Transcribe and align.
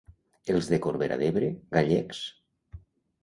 Els 0.53 0.69
de 0.71 0.77
Corbera 0.85 1.17
d'Ebre, 1.23 1.49
gallecs. 1.77 2.21